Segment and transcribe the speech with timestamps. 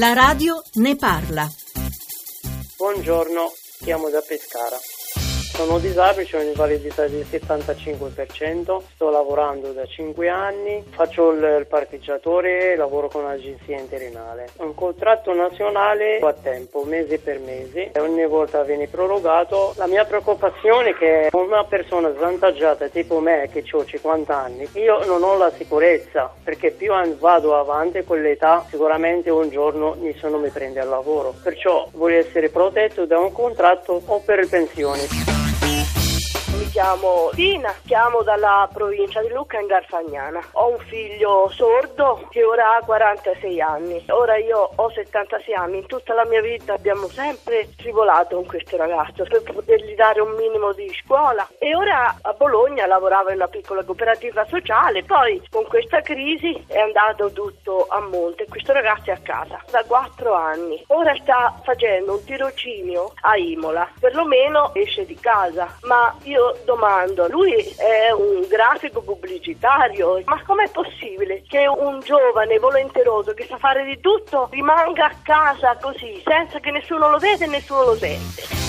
[0.00, 1.46] La radio ne parla.
[2.78, 4.78] Buongiorno, chiamo da Pescara.
[5.60, 13.08] Sono disabile, ho un'invalidità del 75%, sto lavorando da 5 anni, faccio il, parcheggiatore lavoro
[13.08, 14.48] con l'agenzia interinale.
[14.60, 19.74] Un contratto nazionale a tempo, mese per mese, e ogni volta viene prorogato.
[19.76, 25.04] La mia preoccupazione è che una persona svantaggiata tipo me che ho 50 anni, io
[25.04, 30.48] non ho la sicurezza perché più vado avanti con l'età sicuramente un giorno nessuno mi
[30.48, 31.34] prende al lavoro.
[31.42, 34.38] Perciò voglio essere protetto da un contratto o per
[36.50, 40.40] pensione chiamo Tina, chiamo dalla provincia di Lucca in Garfagnana.
[40.52, 44.04] Ho un figlio sordo che ora ha 46 anni.
[44.08, 45.78] Ora io ho 76 anni.
[45.78, 50.32] In tutta la mia vita abbiamo sempre tribolato con questo ragazzo per potergli dare un
[50.36, 51.46] minimo di scuola.
[51.58, 55.02] E ora a Bologna lavorava in una piccola cooperativa sociale.
[55.02, 58.46] Poi con questa crisi è andato tutto a monte.
[58.48, 60.82] Questo ragazzo è a casa da 4 anni.
[60.88, 63.88] Ora sta facendo un tirocinio a Imola.
[63.98, 65.76] Perlomeno esce di casa.
[65.82, 73.32] Ma io domando, lui è un grafico pubblicitario, ma com'è possibile che un giovane volenteroso
[73.34, 77.48] che sa fare di tutto rimanga a casa così, senza che nessuno lo vede e
[77.48, 78.59] nessuno lo sente?